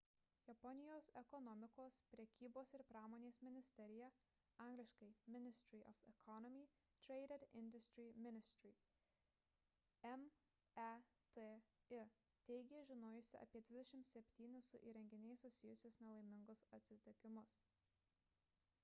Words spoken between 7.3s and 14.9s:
and industry ministry meti teigė žinojusi apie 27 su